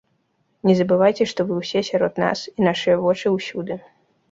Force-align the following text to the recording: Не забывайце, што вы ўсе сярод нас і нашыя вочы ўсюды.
Не 0.67 0.73
забывайце, 0.79 1.27
што 1.33 1.45
вы 1.51 1.59
ўсе 1.61 1.79
сярод 1.91 2.13
нас 2.25 2.39
і 2.57 2.67
нашыя 2.71 2.99
вочы 3.05 3.37
ўсюды. 3.37 3.81